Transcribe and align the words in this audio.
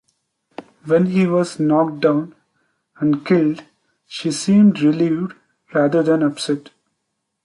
When 0.85 1.05
he 1.05 1.27
was 1.27 1.59
knocked 1.59 1.99
down 1.99 2.33
and 2.97 3.23
killed 3.23 3.63
she 4.07 4.31
seemed 4.31 4.81
relieved 4.81 5.35
rather 5.75 6.01
than 6.01 6.23
upset. 6.23 6.71